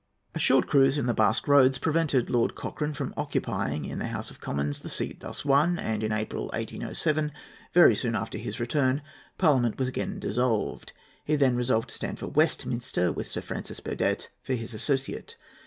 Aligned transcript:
A 0.33 0.39
short 0.39 0.65
cruise 0.65 0.97
in 0.97 1.05
the 1.05 1.13
Basque 1.13 1.47
Roads 1.47 1.77
prevented 1.77 2.31
Lord 2.31 2.55
Cochrane 2.55 2.91
from 2.91 3.13
occupying 3.15 3.85
in 3.85 3.99
the 3.99 4.07
House 4.07 4.31
of 4.31 4.41
Commons 4.41 4.81
the 4.81 4.89
seat 4.89 5.19
thus 5.19 5.45
won, 5.45 5.77
and 5.77 6.01
in 6.01 6.11
April, 6.11 6.45
1807, 6.53 7.31
very 7.71 7.95
soon 7.95 8.15
after 8.15 8.39
his 8.39 8.59
return, 8.59 9.03
Parliament 9.37 9.77
was 9.77 9.87
again 9.89 10.17
dissolved. 10.17 10.91
He 11.23 11.35
then 11.35 11.55
resolved 11.55 11.89
to 11.89 11.95
stand 11.95 12.17
for 12.17 12.29
Westminster, 12.29 13.11
with 13.11 13.27
Sir 13.29 13.41
Francis 13.41 13.79
Burdett 13.79 14.31
for 14.41 14.53
his 14.55 14.73
associate. 14.73 15.35